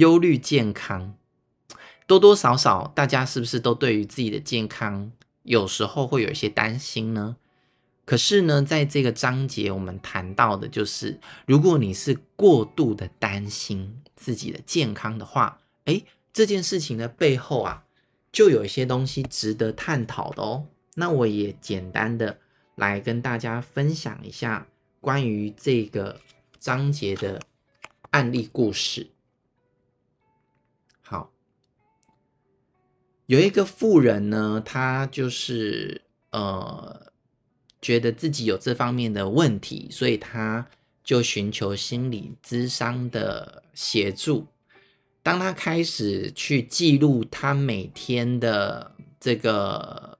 [0.00, 1.14] 忧虑健康，
[2.06, 5.12] 多多少少大家是不是都对于自己的健康
[5.42, 7.36] 有时候会有一些担心呢？
[8.06, 17.84] 可是呢，在这个章节我们谈到的就是，如果你是过度的担心自己的健康的话，诶，这件事情的背后啊，
[18.32, 20.66] 就有一些东西值得探讨的哦。
[20.94, 22.38] 那我也简单的
[22.76, 24.66] 来跟大家分享一下
[25.02, 26.18] 关于这个
[26.58, 27.38] 章节的
[28.12, 29.10] 案例故事。
[33.30, 36.02] 有一个富人呢，他就是
[36.32, 37.08] 呃。
[37.82, 40.68] 觉得自己有这方面的问题，所以他
[41.02, 44.48] 就寻求心理咨商的协助。
[45.22, 50.18] 当他开始去记录他每天的这个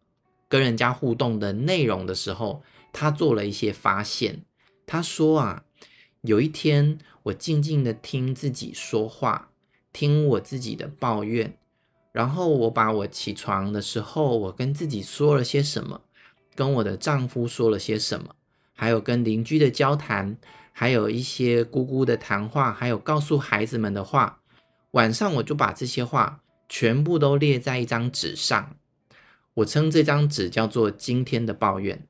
[0.49, 2.63] 跟人家互动的内容的时候，
[2.95, 4.41] 他做了一些发现。
[4.87, 5.65] 他说啊，
[6.23, 9.51] 有一天我静静的听自己说话，
[9.93, 11.59] 听我自己的抱怨，
[12.13, 16.01] 然后我把我起床的时候，我跟自己说了些什么。
[16.57, 18.35] 跟我的丈夫说了些什么，
[18.75, 20.37] 还有跟邻居的交谈，
[20.73, 24.41] 还有一些姑姑的谈话，还有告诉孩子们的话。
[24.91, 28.77] 晚上我就把这些话全部都列在一张纸上，
[29.55, 32.07] 我称这张纸叫做今天的抱怨。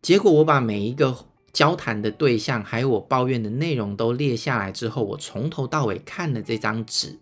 [0.00, 7.18] 结果我把每一个交谈的对象，还有我抱怨的内容都列下来之后，我从头到尾看了这张纸，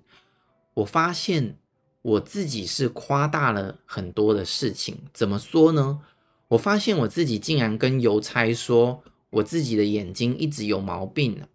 [0.75, 1.57] 我发现。
[2.05, 6.01] 我自己是夸大了很多的事情，怎么说呢？
[6.49, 11.49] 我发现我自己竟然跟邮差说，我自己的眼睛一直有毛病了。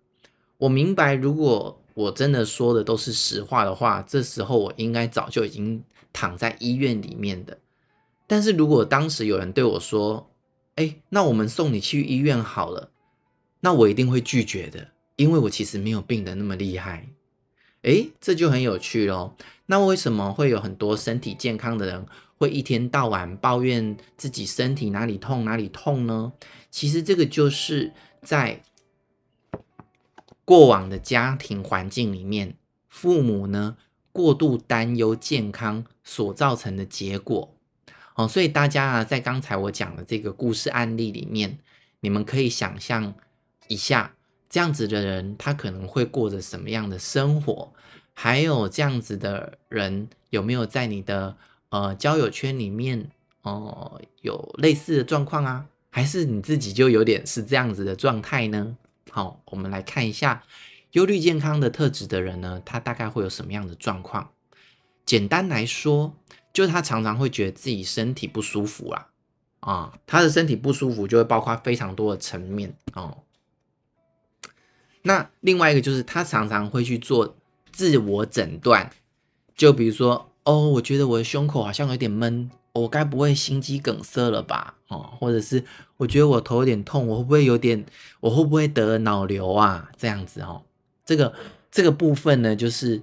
[0.58, 7.60] 我明白，如果我真的说的都是实话的话，这时候我应该早就已经躺在医院里面的。
[8.26, 10.32] 但是如果当时有人对我说
[10.78, 12.90] ：“哎，那我们送你去医院好了。”
[13.62, 17.08] 那我一定会拒绝的，因为我其实没有病得那么厉害。
[17.84, 19.36] 诶，这就很有趣咯。
[19.68, 22.06] 那为什么会有很多身体健康的人
[22.38, 26.34] 会一天到晚抱怨自己身体哪里痛哪里痛呢？
[26.72, 28.62] 其实这个就是在
[30.44, 32.56] 过往的家庭环境里面，
[32.88, 33.78] 父母呢
[34.12, 37.54] 过度担忧健康所造成的结果。
[38.16, 41.60] 哦，所以大家啊，在刚才我讲的这个故事案例里面，
[42.02, 43.14] 你们可以想象
[43.68, 44.16] 一下。
[44.50, 47.72] 这样子的人，他可能会过着什么样的生活？
[48.14, 51.38] 还有这样子的人，有没有在你的
[51.70, 53.12] 呃交友圈里面
[53.44, 55.68] 哦、有类似的状况啊？
[55.90, 58.76] 还是你自己就有点是这样子的状态呢？
[59.10, 60.44] 好，我们来看一下
[60.92, 64.32] 忧虑健康的特质的人呢，他大概会有什么样的状况？
[65.06, 66.16] 简单来说，
[66.52, 69.08] 就他常常会觉得自己身体不舒服啦，
[69.62, 73.24] 啊，他的身体不舒服就会包括非常多的层面哦。
[75.04, 77.36] 那另外一个就是，他常常会去做
[77.72, 78.92] 自我诊断，
[79.56, 84.76] 就比如说，哦，我觉得我的胸口好像有点闷，我该不会心肌梗塞了吧？
[84.90, 85.64] 哦，或者是
[85.98, 87.86] 我觉得我头有点痛，我会不会有点，
[88.20, 89.90] 我会不会得脑瘤啊？
[89.98, 90.64] 这样子哦，
[91.06, 91.34] 这个
[91.72, 93.02] 这个部分呢，就是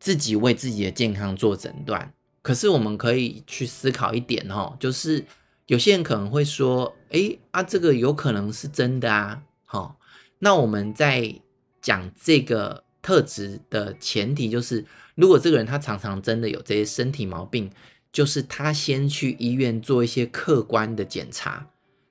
[0.00, 2.12] 自己为自己的健康做诊断。
[2.42, 5.24] 可是我们可以去思考一点哦，就是
[5.66, 9.96] 有些人可能会说，诶啊，这个有可能是真的啊，好。
[10.38, 11.40] 那我们在
[11.80, 17.70] 讲这个特质的前提，就是如果这个人他常常真的有这些身体毛病，
[18.12, 21.68] 就是他先去医院做一些客观的检查，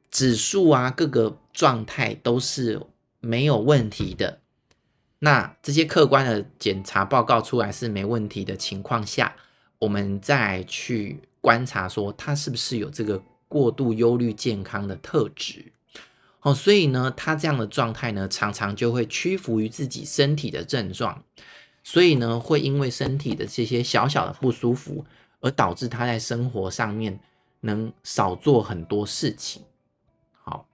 [0.09, 2.81] 指数啊，各个状态都是
[3.19, 4.39] 没有问题的。
[5.19, 9.35] 那这些客观的检查报告出来是没问题的情况下，
[9.79, 15.71] 我们再去观察说他是不是有这个过度忧虑健康的特质。
[16.45, 21.23] 哦，所以呢，他这样的状态呢，常常就会屈服于自己身体的症状，
[21.83, 25.03] 所以呢，会因为身体的这些小小的不舒服，
[25.39, 27.19] 而导致他在生活上面
[27.61, 29.63] 能少做很多事情。
[30.33, 30.67] 好，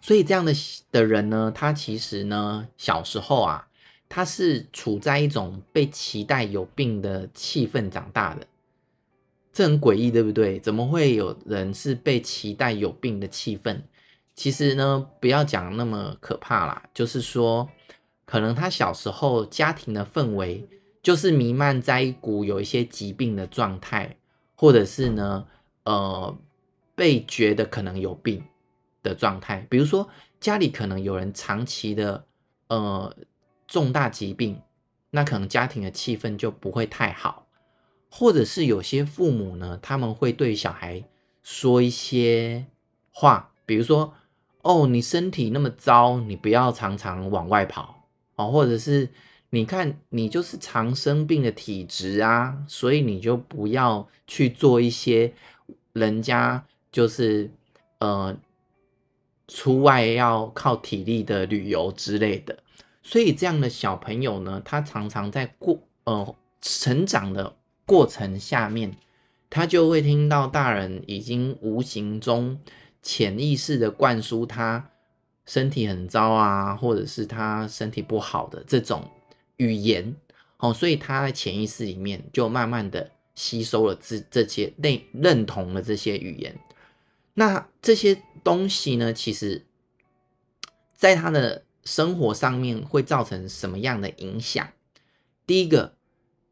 [0.00, 0.52] 所以这样的
[0.90, 3.68] 的人呢，他其实呢，小时候啊，
[4.08, 8.48] 他是处在一种被期待有病的气氛长大的，
[9.52, 10.58] 这很诡异，对不对？
[10.58, 13.82] 怎么会有人是被期待有病的气氛？
[14.34, 17.68] 其实呢，不要讲那么可怕啦，就是说，
[18.24, 20.66] 可能他小时候家庭的氛围
[21.02, 24.16] 就是弥漫在一股有一些疾病的状态，
[24.54, 25.46] 或者是呢，
[25.84, 26.34] 呃，
[26.94, 28.42] 被觉得可能有病
[29.02, 29.66] 的状态。
[29.68, 30.08] 比如说
[30.40, 32.24] 家里可能有人长期的
[32.68, 33.14] 呃
[33.68, 34.58] 重大疾病，
[35.10, 37.46] 那可能家庭的气氛就不会太好，
[38.10, 41.04] 或者是有些父母呢，他们会对小孩
[41.42, 42.64] 说一些
[43.10, 44.14] 话，比如说。
[44.62, 49.08] 哦，你身体那么糟，你不要常常往外跑哦，或者是
[49.50, 55.34] 你看你就是常生病的体质啊，所以你就不要去做一些
[55.92, 57.50] 人家就是
[57.98, 58.36] 呃
[59.48, 62.58] 出外要靠体力的旅游之类的。
[63.02, 68.96] 所以这样的小朋友呢，他常常在过呃成长的过程下面，
[69.50, 72.60] 他就会听到大人已经无形中
[73.02, 74.90] 潜意识的灌输他
[75.44, 79.10] 身体很糟啊，或者是他身体不好的这种
[79.56, 80.16] 语言
[80.56, 86.58] 哦，所以他在潜意识里面就慢慢的吸收了这这些内认同了这些语言。
[87.34, 89.66] 那这些东西呢，其实
[90.94, 91.64] 在他的。
[91.84, 94.68] 生活上面会造成什么样的影响？
[95.44, 95.96] 第一个，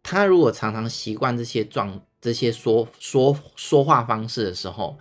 [0.03, 4.99] 他如果常常习惯这些状、这些说说说话方式的时候，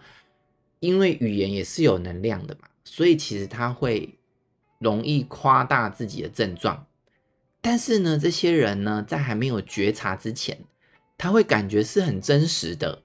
[0.80, 4.18] 因为语言也是有能量的嘛，所以其实他会
[4.80, 6.86] 容易夸大自己的症状。
[7.62, 10.58] 但是呢，这些人呢，在还没有觉察之前，
[11.18, 13.04] 他会感觉是很真实的，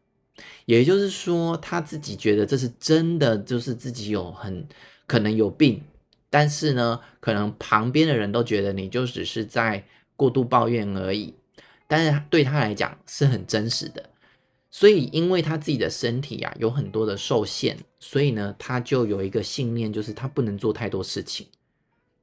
[0.67, 4.69] 也就是说，他自己觉得这是真的，就是自己有很
[5.07, 5.83] 可能有病。
[6.31, 9.85] 但是呢，可能旁边的人都觉得你就只是在
[10.17, 11.35] 过度抱怨而已，
[11.89, 14.11] 但是对他来讲是很真实的。
[14.77, 21.47] 所以，因为他自己的身体啊有很多的受限，所以呢，他就有一个信念，就是他不能做太多事情。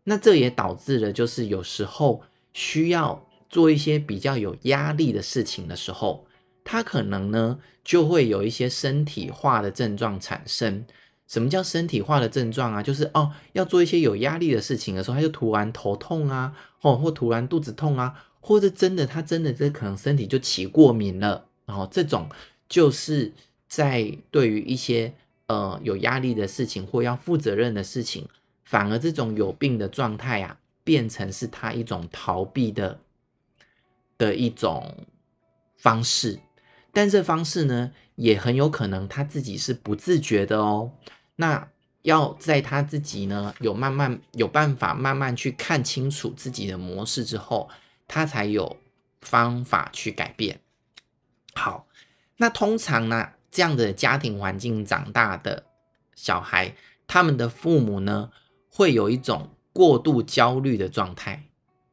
[0.03, 6.27] 那这也导致了，就是有时候需要做一些比较有压力的事情的时候，
[6.65, 10.83] 他可能呢就会有一些身体化的症状产生。
[11.29, 12.83] 什么叫身体化的症状啊？
[12.83, 22.27] 就是哦，要做一些有压力的事情的时候，他就突然头痛啊，哦，或突然肚子痛啊，或者真的他真的这可能身体就起过敏了，然后这种
[22.67, 23.31] 就是
[23.69, 25.13] 在对于一些
[25.47, 28.27] 呃有压力的事情或要负责任的事情，
[28.65, 32.99] 反而这种有病的状态啊，变成是他一种逃避的
[34.17, 35.05] 的一种
[35.77, 36.39] 方式，
[36.91, 40.91] 但这方式呢，也很有可能他自己是不自觉的哦。
[41.37, 41.69] 那
[42.01, 47.69] 要在他自己呢，有慢慢有办法慢慢去看清楚自己的模式之后，
[48.09, 48.75] 他才有
[49.21, 50.59] 方法去改变。
[51.53, 51.87] 好，
[52.37, 55.63] 那通常呢，这样的家庭环境长大的
[56.15, 56.75] 小孩，
[57.07, 58.29] 他们的父母呢，
[58.69, 61.43] 会有一种过度焦虑的状态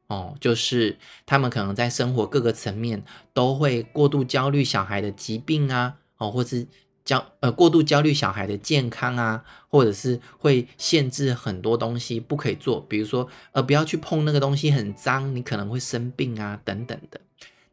[0.07, 3.03] 哦，就是他们可能在生活各个层面
[3.33, 6.67] 都会过度焦虑小孩的疾病啊，哦，或是。
[7.05, 17.19] 焦呃过度焦虑小孩的健康啊，或者是会限制很多东西不可以做，比如说呃不要去碰那个东西很脏，你可能会生病啊等等的。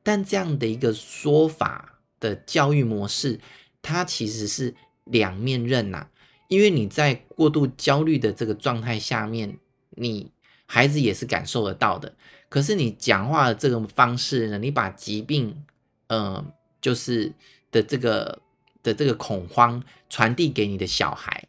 [0.06, 3.42] 但这样的一个说法的教育模式，
[3.82, 4.74] 它其实是
[5.04, 6.08] 两面刃呐，
[6.48, 9.58] 因为你在过度焦虑的这个状态下面，
[9.90, 10.32] 你
[10.68, 12.16] 孩子也是感受得到的。
[12.48, 15.64] 可是你讲话的这个方式呢，你把疾病
[16.08, 16.46] 呃
[16.80, 17.34] 就是
[17.72, 18.40] 的这个。
[18.86, 21.48] 的这个恐慌传递给你的小孩，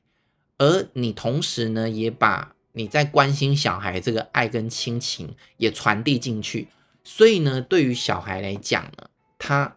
[0.57, 6.69] 而你同时呢，也把你在关心小孩这个爱跟亲情也传递进去，
[7.09, 9.09] 所以呢，对于小孩来讲呢，
[9.39, 9.77] 他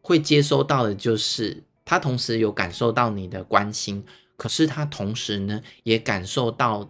[0.00, 4.04] 会接收到的就是他同时有感受到你的关心，
[4.36, 6.88] 可是他同时呢，也感受到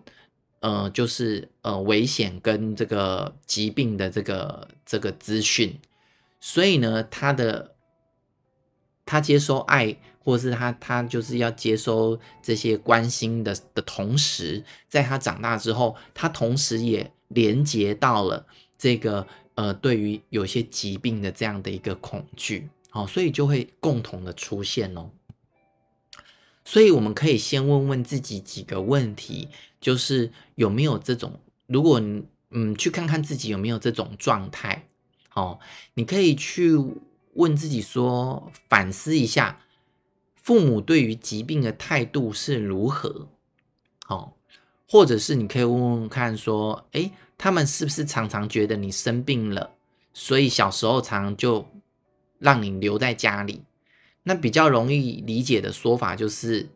[0.61, 5.81] 呃，就是呃危险跟这个疾病的这个这个资讯，
[6.39, 7.75] 所以呢，他的。
[9.11, 19.27] 他接收爱，或是他他就是要接收这些关心的的同时，在他长大之后，他同时也连接到了这个
[19.59, 25.11] 呃，对于有些疾病的这样的一个恐惧，好，所以就会共同的出现哦。
[26.65, 29.49] 所以我们可以先问问自己几个问题，
[29.81, 32.01] 就是有没有这种，如果
[32.51, 34.87] 嗯去看看自己有没有这种状态，
[35.35, 35.59] 哦，
[35.95, 36.77] 你可以去。
[37.35, 39.61] 问自己说，反思一下，
[40.35, 43.29] 父母对于疾病的态度是如何？
[44.09, 44.33] 哦，
[44.89, 49.71] 或者是你可以问问看，说，诶，他们是不是常常觉得你生病了，
[50.13, 51.69] 所以小时候常就
[52.39, 53.63] 让你留在家里？
[54.23, 56.69] 那比较容易理解的说法就是，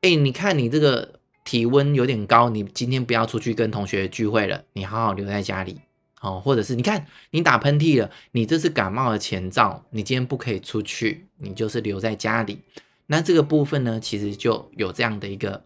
[0.00, 5.80] 诶，你看你这个体温有点高，你今天不要出去跟同学聚会了，你好好留在家里。
[6.20, 12.60] 哦，或者是你看你打喷嚏了，你这是感冒的前兆，你今天不可以出去，你就是留在家里。
[13.06, 15.64] 那这个部分呢，其实就有这样的一个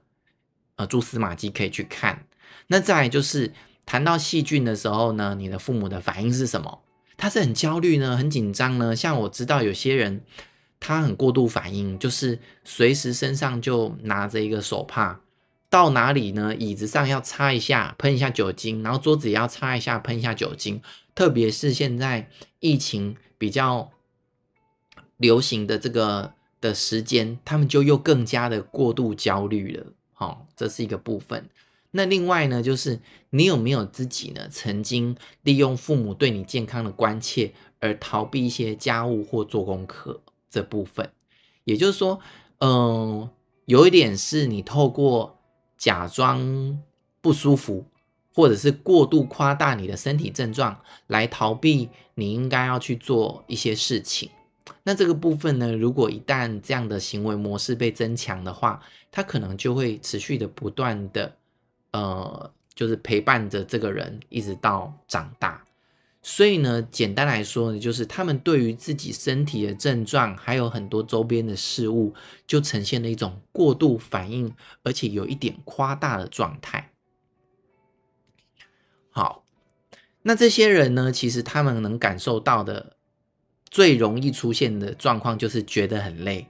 [0.77, 2.27] 呃蛛丝马迹可以去看。
[2.69, 3.53] 那再来就是
[3.85, 6.83] 谈到细菌的时候呢，你的父母的反应是什么？
[7.17, 8.95] 他是很焦虑呢，很紧张呢？
[8.95, 10.23] 像我知道有些人
[10.79, 15.21] 他很过度反应，就是随时身上就拿着一个手帕。
[15.69, 16.55] 到哪里呢？
[16.55, 20.81] 椅子上要擦一下，喷一下酒精，然后桌子也要擦一下，喷一下酒精。
[21.15, 22.31] 特别是现在
[22.61, 23.91] 疫情比较
[25.17, 29.87] 流行的这个的时间，他们就又更加的过度焦虑了。
[30.19, 31.51] 好、哦，这是一个部分。
[31.91, 41.11] 那另外呢，就是你有没有自己呢，曾经利用父母对你健康的关切而逃避一些家务或做功课这部分？
[41.65, 42.19] 也就是说，
[42.61, 43.31] 嗯、呃，
[43.67, 45.39] 有一点是你透过
[45.77, 46.83] 假装
[47.21, 47.85] 不舒服，
[48.35, 54.31] 或者是过度夸大你的身体症状来逃避你应该要去做一些事情。
[54.83, 58.81] 那这个部分呢，如果一旦这样的行为模式被增强的话，
[59.11, 61.37] 它可能就会持续的不断的。
[61.93, 65.65] 呃，就是陪伴着这个人一直到长大，
[66.21, 72.13] 所以呢，简单来说呢，就是他们对于自己身体的症状，还有很多周边的事物，
[72.47, 76.93] 就呈现了一种过度反应，而且有一点夸大的状态。
[79.09, 79.47] 好，
[80.21, 82.96] 那这些人呢，其实他们能感受到的
[83.77, 86.47] 最容易出现的状况，就是觉得很累，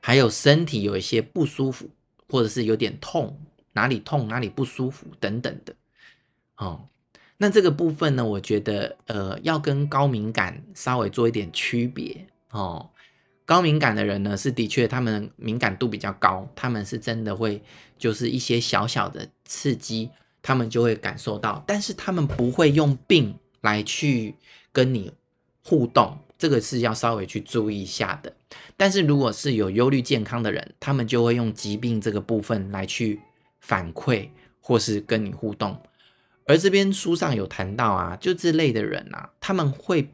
[0.00, 1.88] 还有身体有一些不舒服，
[2.28, 3.40] 或者是有点痛。
[3.74, 5.72] 哪里痛，哪里不舒服等等的，
[6.56, 6.88] 哦，
[7.36, 12.90] 那这个部分呢，我觉得呃，要跟高敏感稍微做一点区别哦。
[13.46, 17.62] 高敏感的人呢，是的确他们敏感度比较高，他们是真的会
[17.96, 20.10] 就是一些小小的刺激，
[20.42, 24.34] 他们就会感受到，但是他们不会用病来去
[24.72, 25.12] 跟你
[25.62, 28.32] 互动，这个是要稍微去注意一下的。
[28.76, 33.20] 但是如果是有忧虑健康的人，他们就会用疾病这个部分来去。
[33.60, 34.28] 反馈
[34.62, 35.82] 或是跟你互动，
[36.46, 40.08] 而这边书上有谈到啊，就这类的人啊，他们会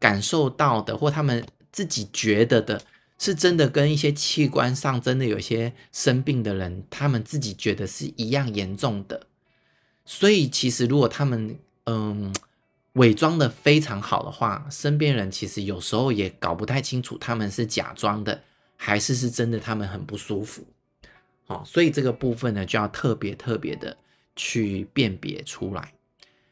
[0.00, 2.82] 感受到的，或他们自己觉得的，
[3.16, 9.26] 是真的跟一些器官上真的有些生病的人，他们自己觉得是一样严重的。
[10.04, 12.34] 所以其实如果他们嗯
[12.94, 18.42] 伪装的非常好的话，身边人其实有时候也搞不太清楚他们是假装的，
[18.76, 20.66] 还是是真的，他们很不舒服。
[21.46, 23.96] 哦，所以这个部分呢，就要特别特别的
[24.34, 25.94] 去辨别出来。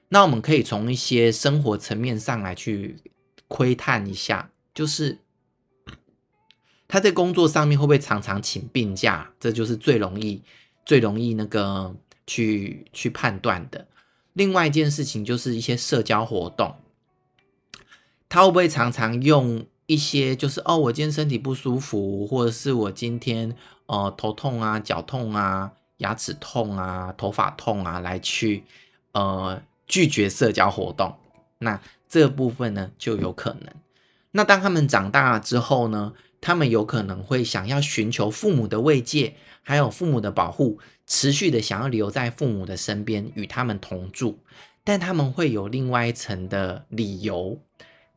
[0.09, 2.97] 那我们可以从一些生活层面上来去
[3.47, 5.19] 窥探一下，就是
[6.87, 10.43] 他在工作上面会不会常常请病假，这就是最容易、
[10.87, 11.95] 最容易那个
[12.27, 13.87] 去去判断的。
[14.33, 16.77] 另外一件事情就是一些社交活动，
[18.29, 23.57] 他会不会常常用一些，就是哦，我今天身体不舒服，或者是我今天。
[23.91, 28.63] 呃，头痛啊，脚痛啊，牙齿痛啊，头发痛啊，来去
[29.13, 31.17] 呃拒绝社交活动，
[31.57, 33.73] 那这部分呢就有可能。
[34.33, 44.39] 那当他们长大之后呢，他们有可能会想要寻求父母的慰藉，还有父母的保护，持续的想要留在父母的身边与他们同住，
[44.85, 47.59] 但他们会有另外一层的理由，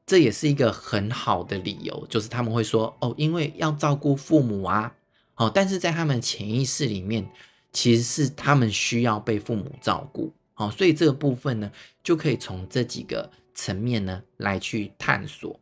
[0.06, 4.94] 这也是一个很好的理由，就是他们会说哦，因为要照顾父母啊。
[5.36, 7.28] 哦，但是在他们潜意识里面，
[7.72, 10.32] 其实是他们需要被父母照顾。
[10.56, 11.72] 哦，所以这个部分呢，
[12.04, 15.60] 就可以从这几个层面呢来去探索。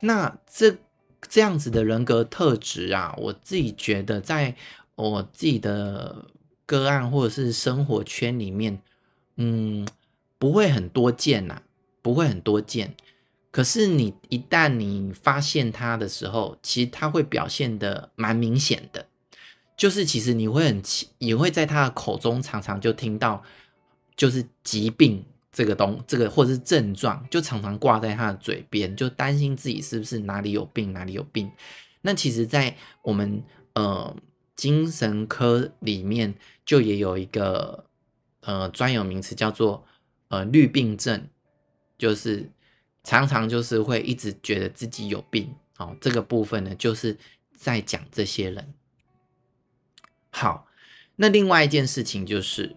[0.00, 0.76] 那这
[1.28, 4.56] 这样子的人格特质啊，我自己觉得，在
[4.96, 6.26] 我自己的
[6.66, 8.80] 个案或者是生活圈里面，
[9.36, 9.86] 嗯，
[10.38, 11.62] 不会很多见呐，
[12.02, 12.94] 不会很多见。
[13.50, 19.06] 可是你一旦你发现他的时候，其实他会表现得蛮明显的，
[19.76, 20.82] 就是其实你会很
[21.18, 23.42] 也会在他的口中常常就听到，
[24.16, 31.48] 就是疾病这个东这个或者是症状，就常常挂在他的嘴边，就担心自己是不是哪里有病哪里有病。
[32.02, 33.40] 那其实，在我们
[33.74, 34.14] 呃
[34.56, 36.34] 精神科里面，
[36.64, 37.84] 就也有一个
[38.40, 39.84] 呃专有名词叫做
[40.28, 41.28] 呃虑病症，
[41.96, 42.50] 就是。
[43.06, 47.18] 常常就是会一直觉得自己有病，哦，这个部分呢，就是
[47.54, 48.72] 在讲这些人。
[50.30, 50.66] 好，
[51.16, 52.76] 那另外一件事情就是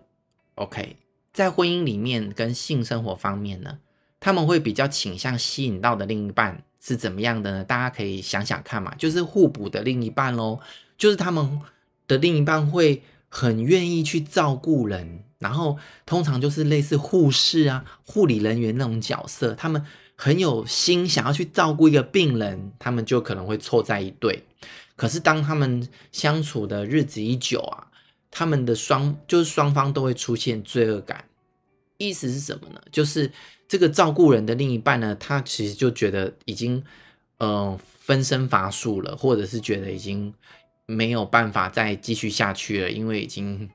[0.56, 0.98] ，OK，
[1.32, 3.80] 在婚姻里面跟性生活方面呢，
[4.20, 7.64] 他们会比较倾向吸引到的另一半是怎么样的呢？
[7.64, 10.60] 大家可以想想看嘛，就是互补的另一半喽，
[10.98, 11.62] 就是他们
[12.08, 19.86] 的另一半会很愿意去照顾人，然后通常就是类似护士啊、护理人员那种角色，他们。
[20.20, 24.44] 很有心想要去照顾一个病人，他们就可能会凑在一对。
[24.96, 27.86] 可是当他们相处的日子一久啊，
[28.32, 31.26] 他们的双就是双方都会出现罪恶感。
[32.00, 32.82] 意思是什么呢？
[32.92, 33.32] 就是
[33.68, 36.84] 这个照顾人的另一半呢，他其实就觉得已经
[37.38, 40.34] 嗯、分身乏术了，或者是觉得已经
[40.88, 43.70] 没有办法再继续下去了，因为已经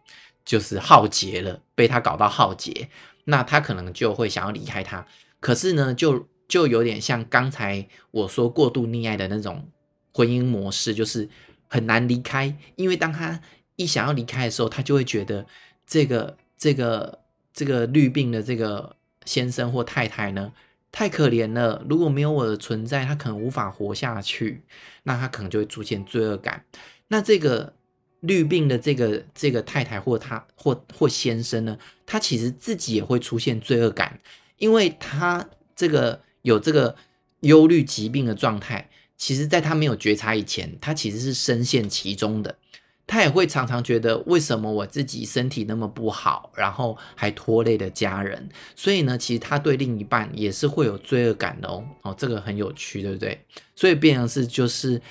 [0.45, 2.88] 就是浩劫了，被他搞到浩劫，
[3.25, 5.07] 那他可能就会想要离开他。
[5.38, 9.69] 可是呢，就就有点像刚才我说过度溺爱的那种
[10.12, 11.28] 婚姻模式，就是
[11.69, 13.40] 很难离开，因为当他
[13.76, 15.47] 一想要离开的时候，他就会觉得
[15.87, 17.21] 这个这个
[17.52, 20.52] 这个绿病的这个先生或太太呢，
[20.93, 21.85] 太可怜了。
[21.89, 24.63] 如果没有我的存在，他可能无法活下去，
[25.03, 26.65] 那他可能就会出现罪恶感。
[27.09, 27.75] 那这个
[28.21, 34.21] 绿病的这个这个太太或他或或先生呢，他其实自己也会出现罪恶感。
[34.59, 36.95] 因为他这个有这个
[37.41, 42.57] 忧虑疾病的状态，其实在他没有觉察以前，他其实是深陷其中的。
[43.07, 48.49] 他也会常常觉得，为什么我自己身体那么不好，然后还拖累了家人？
[48.75, 51.85] 所以呢，其实他对另一半也是会有罪恶感的哦。
[52.03, 53.45] 哦，这个很有趣，对不对？
[53.75, 55.03] 所以变成是就是，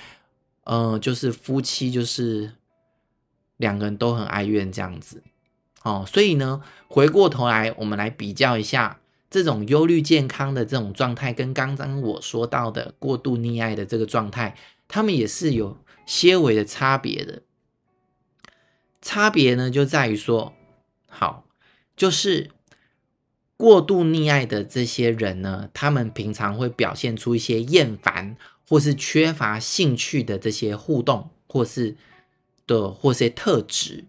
[0.64, 2.52] 呃，就是夫妻就是
[3.58, 5.22] 两个人都很哀怨这样子。
[5.82, 8.98] 哦，所以呢，回过头来，我们来比较一下。
[9.30, 14.54] 这种忧虑健康的这种状态，跟刚刚我说到的过度溺爱的这个状态，
[14.86, 17.40] 他们也是有些微的差别的。
[19.02, 20.54] 差别呢，就在于说，
[21.08, 21.44] 好，
[21.94, 22.50] 就是
[23.56, 31.96] 过度溺爱的这些人呢，他们平常会表现出一些厌烦或是缺乏兴趣的这些互动，或是
[32.66, 34.04] 的或是特质。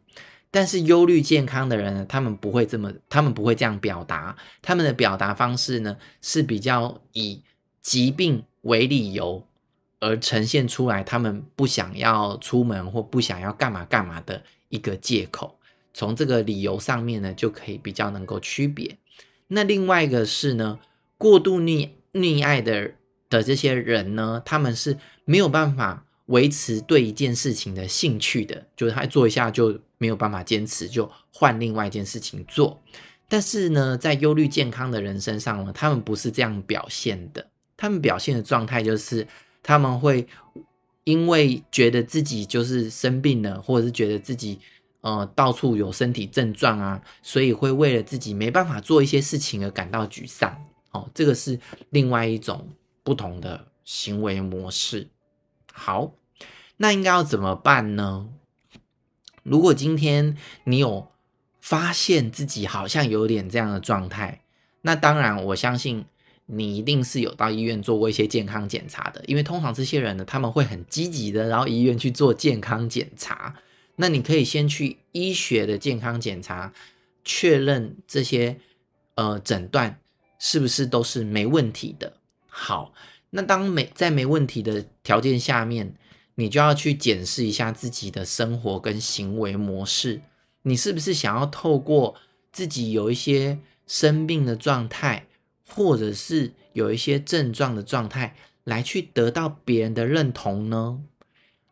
[0.52, 4.38] 但是忧虑健康的人呢，他们不会这么，他们不会这样表达。
[4.62, 7.42] 他们的表达方式呢，是比较以
[7.82, 9.48] 疾病为理由
[10.00, 14.44] 而呈现出来，他们不想要出门或不想要干嘛干嘛的
[14.74, 15.58] 一个借口。
[15.94, 18.98] 从这个理由上面呢，就可以比较能够区别。
[19.48, 20.80] 那另外一个是呢，
[21.18, 22.96] 过度溺溺爱的
[23.30, 29.80] 的这些人呢，他们是没有办法维持对一件事情的兴趣的，就是他做一下就。
[30.00, 32.84] 没有办法坚持，就换另外一件事情做。
[33.30, 37.48] 但是呢，在忧虑健康的人身上呢，他们不是这样表现的。
[37.78, 39.26] 他们表现的状态就是，
[39.62, 40.28] 他们会
[41.04, 44.60] 因为觉得自己就是生病了，或者是觉得自己
[45.02, 50.66] 呃到处有身体症状啊，所以会为了自己没办法做一些事情而感到沮丧。
[50.92, 52.70] 哦，这个是另外一种
[53.04, 55.10] 不同的行为模式。
[55.72, 56.14] 好，
[56.78, 58.30] 那应该要怎么办呢？
[59.42, 61.12] 如果今天你有
[61.60, 64.44] 发现自己好像有点这样的状态，
[64.82, 66.06] 那当然我相信
[66.58, 73.56] 你一定是有到医院做过一些健康检查的，因为通常这些人呢，他们会很积极的，然后医院去做健康检查。
[73.96, 76.74] 那你可以先去医学的健康检查，
[77.24, 78.58] 确认这些
[79.16, 80.00] 呃诊断
[80.40, 82.14] 是不是都是没问题的。
[82.48, 82.94] 好，
[83.30, 85.96] 那当没在没问题的条件下面。
[86.36, 90.20] 你就要去检视一下自己的生活跟行为模式，
[90.64, 92.16] 你是不是想要透过
[92.52, 95.28] 自己有一些生病的状态，
[95.76, 101.02] 或者是有一些症状的状态，来去得到别人的认同呢？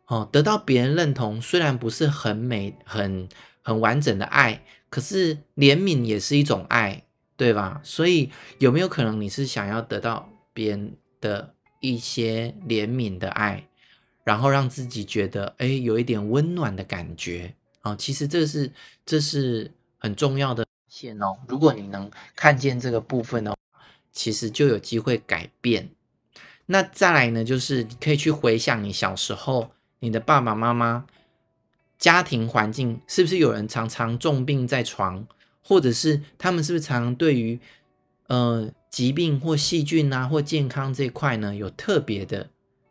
[0.08, 3.30] 哦，得到别人认同，虽然不是很美、很
[3.62, 7.04] 很完整的爱，可是怜悯也是一种爱，
[7.38, 7.80] 对吧？
[7.84, 13.68] 所以有没有可能你是想要得到别人的一些怜悯的爱？
[14.24, 18.72] 然后让自己觉得，哎，有一点温暖的感觉啊，其实这是
[19.06, 21.38] 这是很重要的线哦。
[21.48, 23.56] 如果你能看见这个部分哦，
[24.12, 25.90] 其实就有机会改变。
[26.66, 31.06] 那再来呢，就是你可以去回想你小时候，你的爸爸妈妈
[31.98, 35.28] 家庭环境是不是有人常常重病在床，
[35.64, 37.60] 或者是他们是不是常常对于
[38.28, 42.50] 呃疾病或细菌啊或健康这一块呢有特别的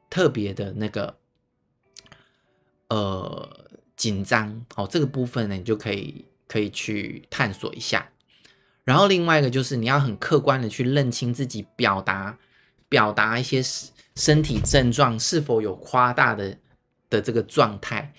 [0.09, 1.17] 特别的那个。
[2.93, 8.11] 呃，紧张，好，这个部分呢，你就可以可以去探索一下。
[8.91, 12.37] 然后另外一个就是你要很客观的去认清自己表达
[12.89, 13.63] 表达一些
[14.17, 16.59] 身体症状是否有夸大的
[17.09, 18.13] 的这个状态。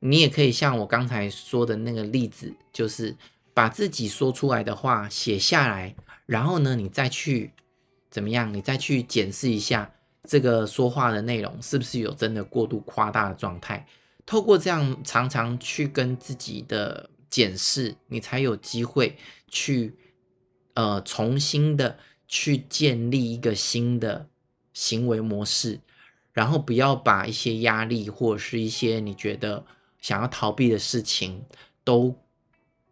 [0.00, 3.16] 你也可以像我刚才说的那个例子，就是
[3.54, 7.50] 把自己说出来的话写下来，然后呢，你再去
[8.10, 8.52] 怎么样？
[8.52, 9.90] 你再去检视一下
[10.24, 13.86] 这个说话的内容是不是有真的过度夸大的状态。
[14.26, 19.16] 透过这样常常去跟自己的检视，你才有机会
[19.48, 19.94] 去
[20.78, 24.28] 呃重新的去建立一个新的
[24.72, 25.80] 行为模式，
[26.32, 29.66] 然后不要把一些压力或者是一些你觉得
[29.98, 31.42] 想要逃避的事情
[31.82, 32.14] 都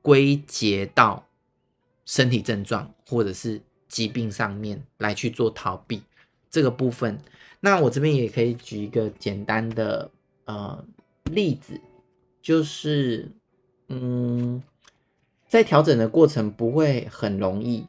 [0.03, 1.29] 归结到
[2.05, 6.03] 身体症状或者是疾病上面来去做逃避
[6.51, 7.21] 这个部分。
[7.61, 10.11] 那我这边也可以举一个简单的
[10.47, 10.85] 呃。
[11.33, 11.81] 例子，
[12.41, 13.29] 就是
[13.89, 14.63] 嗯，
[15.49, 17.87] 在调整的过程不会很容易。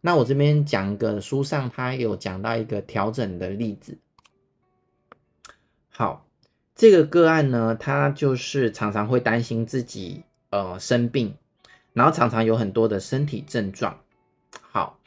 [0.00, 3.98] 那我这边讲一个书上他有讲到一个调整的例子。
[5.88, 6.24] 好，
[6.76, 11.34] 这个个案呢，他就是常常会担心自己呃生病，
[11.92, 13.98] 然后常常有很多的身体症状。
[14.60, 15.00] 好，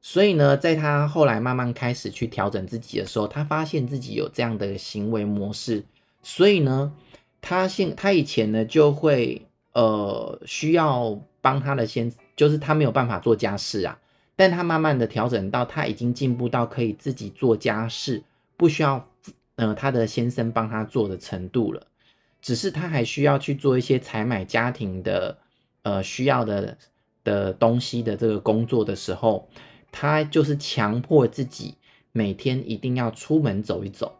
[0.00, 5.84] 所以呢，在他后来慢慢开始去调整自己的时候，他发现自己有这样的行为模式，
[6.22, 6.94] 所以呢，
[7.40, 13.96] 他现他以前呢就会呃需要帮他的先，就是他没有办法做家事啊。
[14.34, 18.24] 但他慢慢的调整到，他已经进步到可以自己做家事，
[18.56, 19.08] 不需要
[19.54, 21.86] 呃他的先生帮他做的程度了。
[22.42, 25.38] 只是他还需要去做一些采买家庭的
[25.82, 26.76] 呃需要的
[27.22, 29.48] 的东西的这个工作的时候，
[29.92, 31.76] 他就是强迫自己
[32.10, 34.18] 每天一定要出门走一走。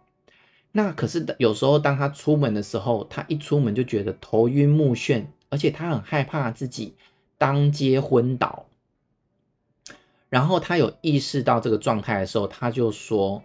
[0.73, 6.95] 那可是有时候当他出门的时候，他一出门就觉得头晕目眩，而且他很害怕自己
[7.39, 8.67] 当街昏倒。
[10.29, 13.43] 然后他有意识到这个状态的时候，他就说：“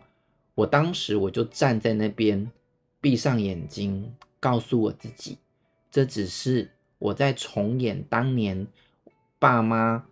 [0.55, 2.51] 我当时我就站在那边，
[2.99, 5.37] 闭上眼睛，告诉我自己，
[5.91, 8.65] 这只是我在重演当年
[9.37, 10.05] 爸妈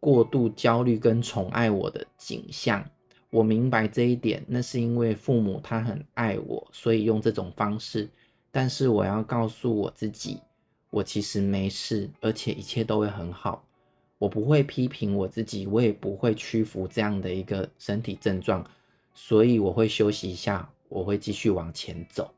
[0.00, 2.84] 过度焦虑跟宠爱我的景象。
[3.30, 8.08] 我明白这一点，那是因为父母他很爱我，所以用这种方式。
[8.50, 10.40] 但是我要告诉我自己，
[10.96, 13.62] 我其实没事，而且一切都会很好。”
[14.16, 18.66] 我不会批评我自己，我也不会屈服这样的一个身体症状，
[19.12, 22.32] 所以我会休息一下，我会继续往前走。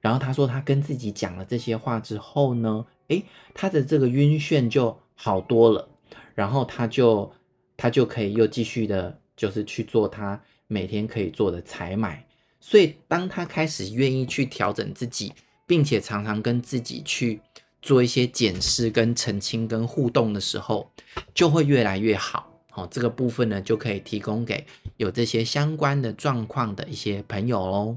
[0.00, 5.88] 然后他说，他跟自己讲了这些话之后呢，诶，他的这个晕眩就好多了，
[6.36, 7.32] 然后他就
[7.76, 12.24] 他就可以又继续的，就是去做他每天可以做的采买。
[12.60, 15.32] 所以当他开始愿意去调整自己，
[15.66, 17.40] 并且常常跟自己去。
[17.82, 20.90] 做一些检视、跟澄清、跟互动的时候，
[21.34, 22.50] 就会越来越好。
[22.70, 27.96] 好，这个部分呢，就可以提供给有这些相关的状况的一些朋友哦。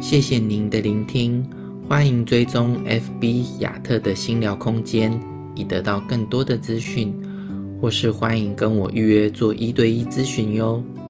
[0.00, 1.48] 谢谢您的聆听，
[1.86, 5.20] 欢迎追踪 FB 亚特的心疗空间，
[5.54, 7.14] 以得到更多的资讯，
[7.80, 10.82] 或是欢迎跟我预约做一对一咨询哟。